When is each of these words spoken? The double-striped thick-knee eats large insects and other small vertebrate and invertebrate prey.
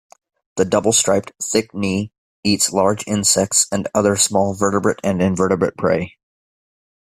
The 0.55 0.65
double-striped 0.65 1.31
thick-knee 1.51 2.11
eats 2.43 2.73
large 2.73 3.05
insects 3.07 3.67
and 3.71 3.87
other 3.93 4.15
small 4.15 4.55
vertebrate 4.55 4.97
and 5.03 5.21
invertebrate 5.21 5.77
prey. 5.77 6.17